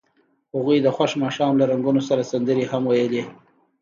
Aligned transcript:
هغوی 0.55 0.77
د 0.81 0.87
خوښ 0.95 1.11
ماښام 1.23 1.53
له 1.57 1.65
رنګونو 1.71 2.01
سره 2.09 2.29
سندرې 2.31 2.65
هم 2.71 2.83
ویلې. 2.87 3.23